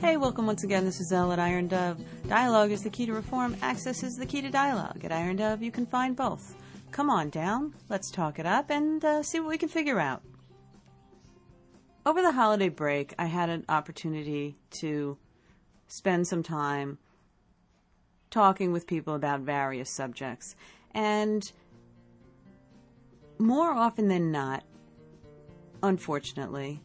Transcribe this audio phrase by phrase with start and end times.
[0.00, 0.86] Hey, welcome once again.
[0.86, 2.02] This is Elle at Iron Dove.
[2.26, 3.54] Dialogue is the key to reform.
[3.60, 5.04] Access is the key to dialogue.
[5.04, 6.54] At Iron Dove, you can find both.
[6.90, 7.74] Come on down.
[7.90, 10.22] Let's talk it up and uh, see what we can figure out.
[12.06, 15.18] Over the holiday break, I had an opportunity to
[15.86, 16.96] spend some time
[18.30, 20.56] talking with people about various subjects.
[20.94, 21.52] And
[23.38, 24.64] more often than not,
[25.82, 26.80] unfortunately,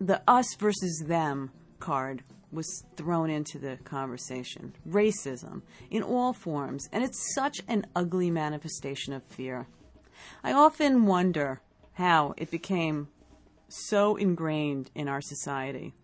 [0.00, 4.74] the us versus them card was thrown into the conversation.
[4.88, 9.66] Racism in all forms, and it's such an ugly manifestation of fear.
[10.42, 11.60] I often wonder
[11.94, 13.08] how it became
[13.68, 15.94] so ingrained in our society.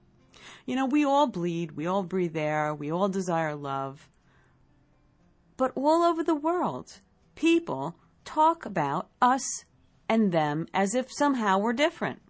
[0.67, 4.09] You know, we all bleed, we all breathe air, we all desire love.
[5.57, 7.01] But all over the world,
[7.35, 9.65] people talk about us
[10.09, 12.21] and them as if somehow we're different.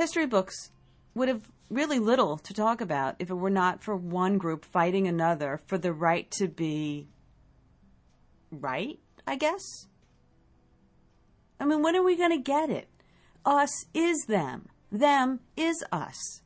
[0.00, 0.70] History books
[1.14, 5.06] would have really little to talk about if it were not for one group fighting
[5.06, 7.06] another for the right to be
[8.50, 9.60] right, I guess.
[11.60, 12.88] I mean, when are we going to get it?
[13.44, 16.40] Us is them, them is us.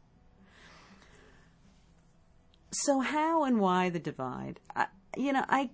[2.72, 4.58] So, how and why the divide?
[4.74, 5.70] I, you know, I,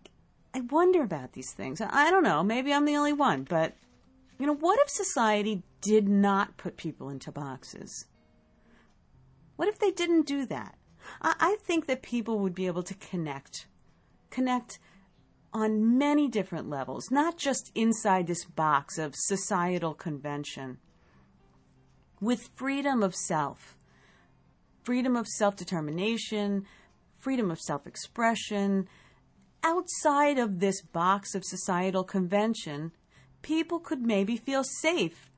[0.53, 1.81] I wonder about these things.
[1.81, 2.43] I don't know.
[2.43, 3.73] Maybe I'm the only one, but
[4.39, 8.07] you know, what if society did not put people into boxes?
[9.57, 10.77] What if they didn't do that?
[11.21, 13.67] I, I think that people would be able to connect,
[14.31, 14.79] connect
[15.53, 20.79] on many different levels, not just inside this box of societal convention,
[22.21, 23.77] with freedom of self,
[24.83, 26.67] freedom of self determination,
[27.19, 28.89] freedom of self expression.
[29.63, 32.93] Outside of this box of societal convention,
[33.43, 35.31] people could maybe feel safe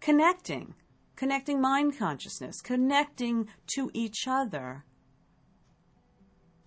[0.00, 0.74] connecting,
[1.16, 4.84] connecting mind consciousness, connecting to each other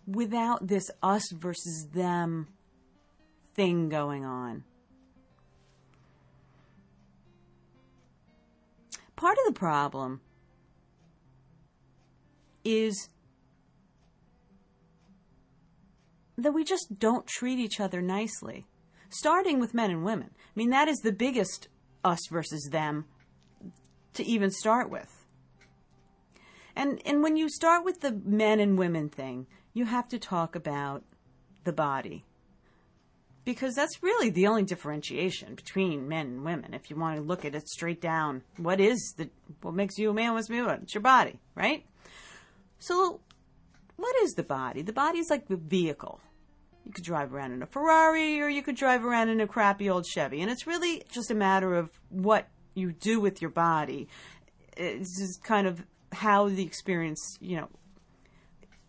[0.06, 2.48] without this us versus them
[3.54, 4.64] thing going on.
[9.16, 10.22] Part of the problem
[12.64, 13.10] is
[16.38, 18.66] that we just don't treat each other nicely
[19.10, 20.30] starting with men and women.
[20.34, 21.68] I mean, that is the biggest
[22.04, 23.06] us versus them
[24.14, 25.26] to even start with.
[26.76, 30.56] And and when you start with the men and women thing, you have to talk
[30.56, 31.04] about
[31.64, 32.26] the body.
[33.46, 36.74] Because that's really the only differentiation between men and women.
[36.74, 39.30] If you want to look at it straight down, what is the
[39.62, 40.34] what makes you a man?
[40.34, 40.60] What's me?
[40.60, 41.86] It's your body, right?
[42.80, 43.20] So,
[43.96, 44.82] what is the body?
[44.82, 46.22] The body is like the vehicle
[46.86, 49.90] you could drive around in a Ferrari or you could drive around in a crappy
[49.90, 50.42] old Chevy.
[50.42, 54.08] And it's really just a matter of what you do with your body.
[54.78, 57.70] It's just kind of how the experience, you know,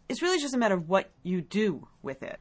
[0.09, 2.41] it's really just a matter of what you do with it.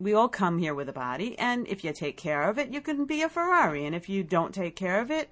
[0.00, 2.80] We all come here with a body, and if you take care of it, you
[2.80, 3.84] can be a Ferrari.
[3.84, 5.28] And if you don't take care of it,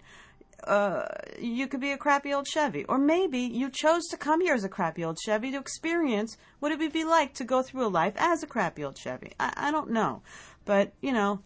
[0.64, 1.06] uh,
[1.38, 2.84] you could be a crappy old Chevy.
[2.84, 6.72] Or maybe you chose to come here as a crappy old Chevy to experience what
[6.72, 9.32] it would be like to go through a life as a crappy old Chevy.
[9.38, 10.22] I, I don't know.
[10.64, 11.40] But, you know,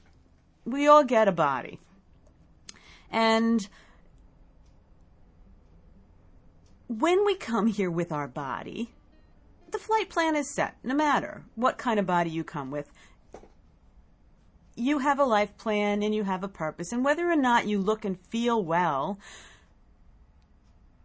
[0.64, 1.78] we all get a body.
[3.10, 3.66] And
[6.88, 8.90] when we come here with our body,
[9.70, 12.90] the flight plan is set, no matter what kind of body you come with
[14.80, 17.78] you have a life plan and you have a purpose, and whether or not you
[17.78, 19.18] look and feel well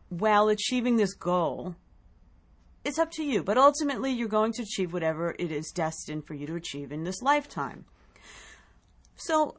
[0.09, 1.75] while achieving this goal,
[2.83, 3.43] it's up to you.
[3.43, 7.03] But ultimately, you're going to achieve whatever it is destined for you to achieve in
[7.03, 7.85] this lifetime.
[9.15, 9.57] So,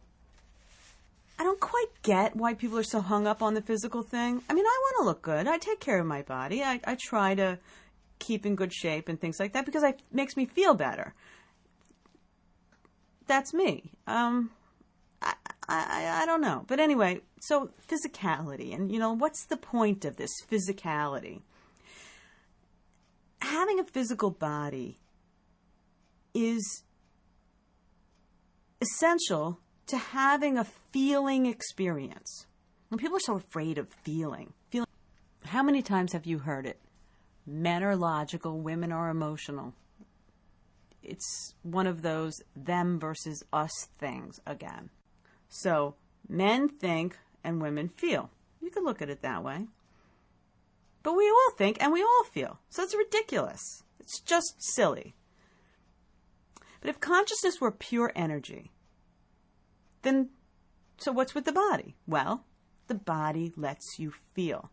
[1.38, 4.42] I don't quite get why people are so hung up on the physical thing.
[4.48, 5.46] I mean, I want to look good.
[5.46, 6.62] I take care of my body.
[6.62, 7.58] I, I try to
[8.18, 11.14] keep in good shape and things like that because it makes me feel better
[13.26, 13.92] that's me.
[14.06, 14.50] Um,
[15.20, 15.34] I,
[15.68, 16.64] I, I don't know.
[16.66, 18.74] But anyway, so physicality.
[18.74, 21.42] And, you know, what's the point of this physicality?
[23.42, 24.98] Having a physical body
[26.34, 26.82] is
[28.80, 32.46] essential to having a feeling experience.
[32.90, 34.52] And people are so afraid of feeling.
[34.70, 34.86] Feeling.
[35.44, 36.80] How many times have you heard it?
[37.46, 39.74] Men are logical, women are emotional
[41.06, 44.90] it's one of those them versus us things again.
[45.48, 45.94] So
[46.28, 48.30] men think and women feel.
[48.60, 49.66] You can look at it that way.
[51.02, 52.58] But we all think and we all feel.
[52.68, 53.84] So it's ridiculous.
[54.00, 55.14] It's just silly.
[56.80, 58.72] But if consciousness were pure energy,
[60.06, 60.30] then
[60.98, 61.94] so what's with the body?
[62.06, 62.44] Well,
[62.86, 64.70] the body lets you feel.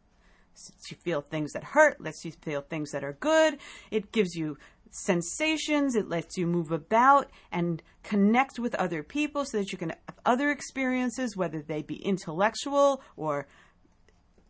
[0.51, 3.57] lets you feel things that hurt, lets you feel things that are good.
[3.91, 4.57] It gives you
[4.91, 5.95] sensations.
[5.95, 10.19] It lets you move about and connect with other people so that you can have
[10.25, 13.47] other experiences, whether they be intellectual or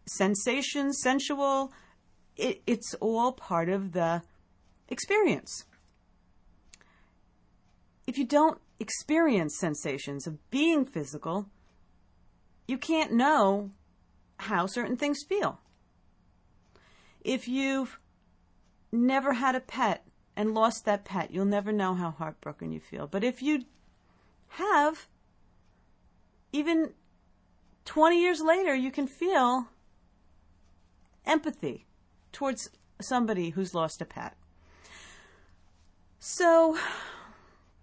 [0.06, 1.72] sensation, sensual.
[2.36, 4.22] It, it's all part of the
[4.90, 5.66] experience.
[8.06, 11.48] If you don't experience sensations of being physical,
[12.68, 13.72] you can't know
[14.38, 15.60] how certain things feel.
[17.22, 18.00] If you've
[18.92, 20.06] never had a pet
[20.36, 23.08] and lost that pet, you'll never know how heartbroken you feel.
[23.08, 23.64] But if you
[24.50, 25.08] have,
[26.52, 26.94] even
[27.86, 29.68] 20 years later, you can feel
[31.26, 31.86] empathy
[32.32, 32.70] towards
[33.02, 34.36] somebody who's lost a pet.
[36.20, 36.78] So,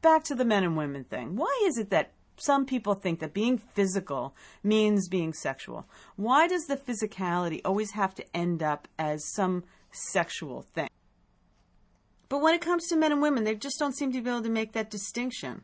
[0.01, 1.37] back to the men and women thing.
[1.37, 5.87] Why is it that some people think that being physical means being sexual?
[6.17, 10.89] Why does the physicality always have to end up as some sexual thing?
[12.29, 14.43] But when it comes to men and women, they just don't seem to be able
[14.43, 15.63] to make that distinction.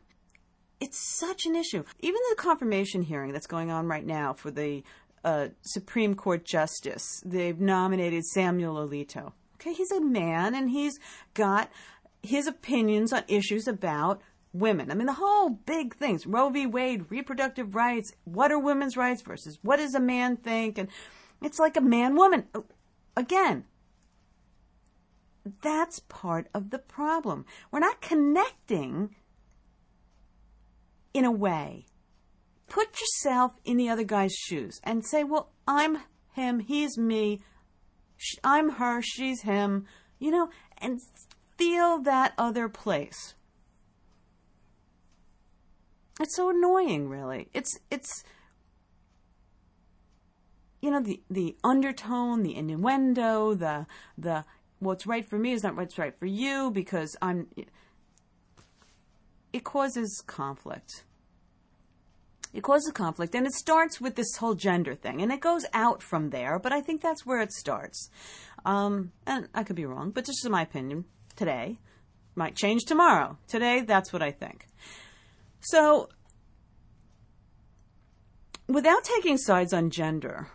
[0.79, 1.83] It's such an issue.
[1.99, 4.83] Even the confirmation hearing that's going on right now for the
[5.23, 9.31] uh, Supreme Court Justice, they've nominated Samuel Alito.
[9.55, 10.99] Okay, he's a man and he's
[11.33, 11.71] got
[12.27, 14.21] his opinions on issues about
[14.53, 14.91] women.
[14.91, 16.65] I mean, the whole big things Roe v.
[16.65, 20.77] Wade, reproductive rights, what are women's rights versus what does a man think?
[20.77, 20.89] And
[21.41, 22.45] it's like a man woman.
[23.15, 23.65] Again,
[25.61, 27.45] that's part of the problem.
[27.71, 29.15] We're not connecting
[31.13, 31.85] in a way.
[32.67, 35.99] Put yourself in the other guy's shoes and say, well, I'm
[36.33, 37.39] him, he's me,
[38.43, 39.85] I'm her, she's him,
[40.19, 40.99] you know, and
[41.57, 43.35] feel that other place.
[46.19, 47.49] It's so annoying, really.
[47.53, 48.23] It's, it's,
[50.81, 53.85] you know, the, the undertone, the innuendo, the,
[54.17, 54.45] the,
[54.79, 57.47] what's right for me is not what's right for you because I'm.
[59.53, 61.03] It causes conflict.
[62.53, 66.01] It causes conflict, and it starts with this whole gender thing, and it goes out
[66.01, 66.57] from there.
[66.57, 68.09] But I think that's where it starts.
[68.65, 71.05] Um, and I could be wrong, but this is my opinion
[71.37, 71.77] today.
[72.35, 73.37] Might change tomorrow.
[73.47, 74.67] Today, that's what I think.
[75.61, 76.09] So,
[78.67, 80.47] without taking sides on gender,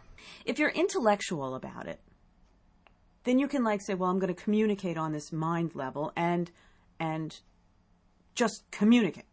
[0.44, 2.00] if you're intellectual about it,
[3.24, 6.50] then you can like say, well, I'm going to communicate on this mind level and
[7.00, 7.40] and
[8.34, 9.24] just communicate.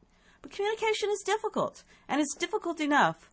[0.42, 3.30] But communication is difficult, and it's difficult enough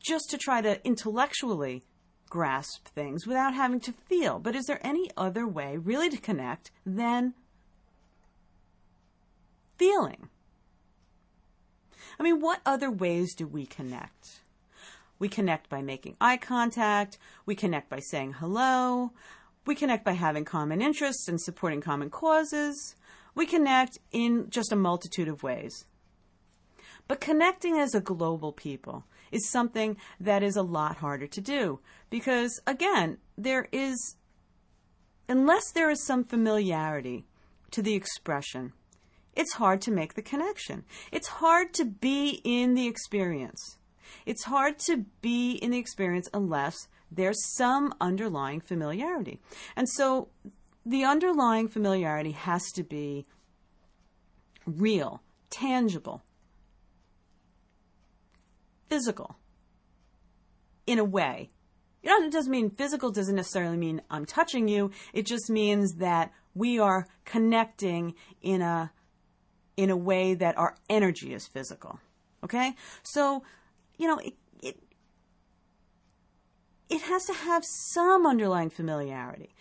[0.00, 1.84] just to try to intellectually
[2.28, 4.38] grasp things without having to feel.
[4.38, 7.34] But is there any other way really to connect than
[9.76, 10.28] feeling?
[12.18, 14.40] I mean, what other ways do we connect?
[15.18, 17.18] We connect by making eye contact.
[17.46, 19.12] We connect by saying hello.
[19.66, 22.94] We connect by having common interests and supporting common causes.
[23.34, 25.84] We connect in just a multitude of ways.
[27.06, 31.80] But connecting as a global people is something that is a lot harder to do
[32.10, 34.16] because, again, there is,
[35.28, 37.26] unless there is some familiarity
[37.70, 38.72] to the expression,
[39.34, 40.84] it's hard to make the connection.
[41.12, 43.76] It's hard to be in the experience.
[44.26, 49.40] It's hard to be in the experience unless there's some underlying familiarity.
[49.76, 50.28] And so
[50.84, 53.26] the underlying familiarity has to be
[54.66, 56.22] real, tangible,
[58.88, 59.36] physical
[60.86, 61.50] in a way.
[62.02, 64.90] You know, it doesn't mean physical doesn't necessarily mean I'm touching you.
[65.12, 68.92] It just means that we are connecting in a
[69.76, 72.00] in a way that our energy is physical.
[72.42, 72.74] Okay?
[73.04, 73.44] So,
[73.96, 74.80] you know, it, it
[76.88, 79.54] it has to have some underlying familiarity.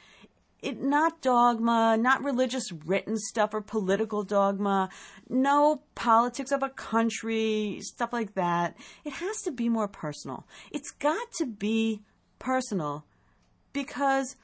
[0.61, 4.89] It not dogma, not religious written stuff or political dogma,
[5.29, 8.75] no politics of a country, stuff like that.
[9.05, 10.47] It has to be more personal.
[10.71, 12.01] It's got to be
[12.39, 13.05] personal
[13.71, 14.35] because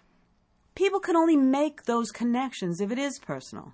[0.76, 3.74] people can only make those connections if it is personal.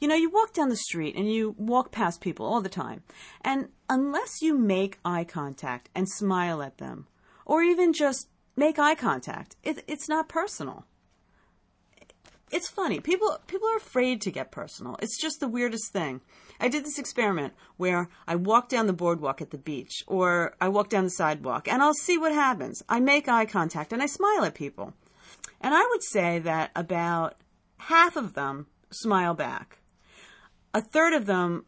[0.00, 3.02] You know, you walk down the street and you walk past people all the time,
[3.42, 7.08] and unless you make eye contact and smile at them,
[7.44, 9.56] or even just make eye contact.
[9.62, 10.84] It, it's not personal.
[12.50, 13.00] It's funny.
[13.00, 14.96] People people are afraid to get personal.
[15.00, 16.20] It's just the weirdest thing.
[16.60, 20.68] I did this experiment where I walk down the boardwalk at the beach or I
[20.68, 22.82] walk down the sidewalk and I'll see what happens.
[22.88, 24.94] I make eye contact and I smile at people.
[25.60, 27.36] And I would say that about
[27.78, 29.78] half of them smile back.
[30.74, 31.64] A third of them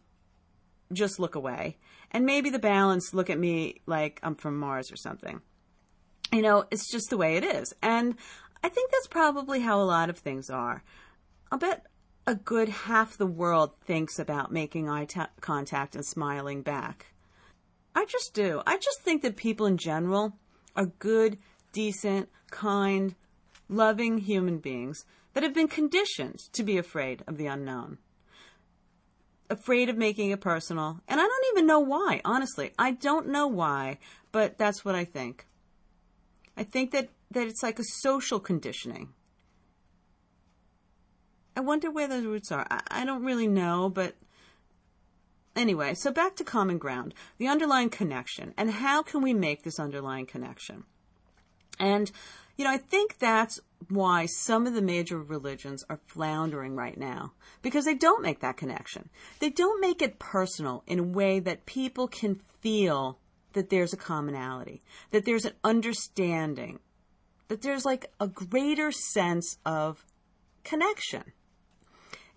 [0.93, 1.79] just look away.
[2.11, 5.41] And maybe the balance look at me like I'm from Mars or something.
[6.33, 7.73] You know, it's just the way it is.
[7.83, 8.17] And
[8.63, 10.83] I think that's probably how a lot of things are.
[11.51, 11.87] I'll bet
[12.27, 15.07] a good half the world thinks about making eye
[15.41, 17.07] contact and smiling back.
[17.95, 18.63] I just do.
[18.67, 20.37] I just think that people in general
[20.77, 21.39] are good,
[21.73, 23.15] decent, kind,
[23.69, 27.99] loving human beings that have been conditioned to be afraid of the unknown.
[29.49, 31.01] Afraid of making it personal.
[31.09, 32.73] And I don't even know why, honestly.
[32.79, 33.99] I don't know why,
[34.31, 35.47] but that's what I think.
[36.57, 39.11] I think that, that it's like a social conditioning.
[41.57, 42.67] I wonder where those roots are.
[42.71, 44.15] I, I don't really know, but
[45.55, 49.79] anyway, so back to common ground, the underlying connection, and how can we make this
[49.79, 50.85] underlying connection?
[51.79, 52.11] And,
[52.57, 53.59] you know, I think that's
[53.89, 57.33] why some of the major religions are floundering right now
[57.63, 59.09] because they don't make that connection.
[59.39, 63.19] They don't make it personal in a way that people can feel
[63.55, 66.79] that there's a commonality, that there's an understanding,
[67.51, 70.07] that there's like a greater sense of
[70.63, 71.25] connection.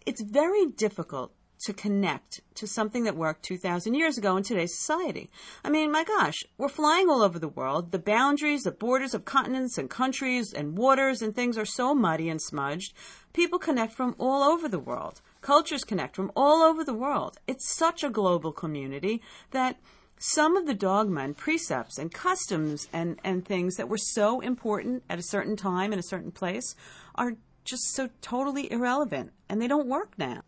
[0.08, 1.34] It's very difficult
[1.66, 5.30] to connect to something that worked 2,000 years ago in today's society.
[5.64, 7.92] I mean, my gosh, we're flying all over the world.
[7.92, 12.28] The boundaries, the borders of continents and countries and waters and things are so muddy
[12.28, 12.96] and smudged.
[13.34, 15.22] People connect from all over the world.
[15.42, 17.38] Cultures connect from all over the world.
[17.46, 19.80] It's such a global community that
[20.26, 25.04] some of the dogma and precepts and customs and, and things that were so important
[25.10, 26.76] at a certain time in a certain place
[27.16, 27.34] are
[27.66, 30.42] just so totally irrelevant and they don't work now.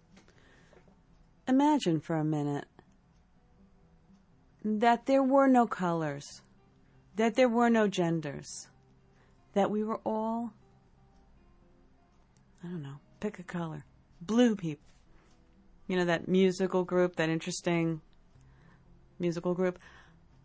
[1.45, 2.67] Imagine for a minute
[4.63, 6.41] that there were no colors,
[7.17, 8.69] that there were no genders,
[9.55, 10.53] that we were all,
[12.63, 13.83] I don't know, pick a color,
[14.21, 14.85] blue people.
[15.87, 17.99] You know, that musical group, that interesting
[19.19, 19.79] musical group.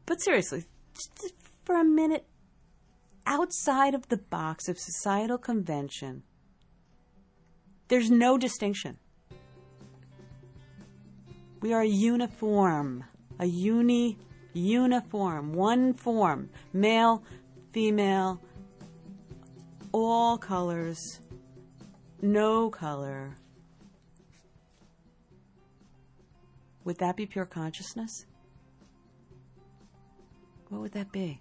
[0.06, 1.34] But seriously, just
[1.64, 2.26] for a minute,
[3.26, 6.22] outside of the box of societal convention,
[7.88, 8.98] there's no distinction.
[11.60, 13.04] We are uniform,
[13.38, 14.16] a uni
[14.52, 17.22] uniform, one form, male,
[17.72, 18.40] female,
[19.92, 21.20] all colors,
[22.22, 23.36] no color.
[26.84, 28.26] Would that be pure consciousness?
[30.70, 31.40] What would that be?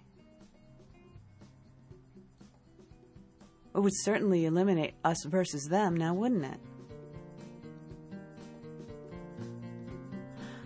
[3.74, 6.60] It would certainly eliminate us versus them, now wouldn't it?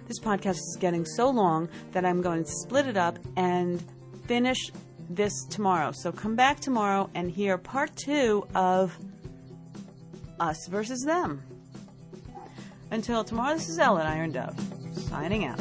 [0.09, 3.83] This podcast is getting so long that I'm going to split it up and
[4.27, 4.59] finish
[5.11, 5.93] this tomorrow.
[5.93, 8.99] So come back tomorrow and hear part two of
[10.41, 11.43] Us versus Them.
[12.91, 14.59] Until tomorrow, this is Ellen Iron Dove,
[14.95, 15.61] signing out.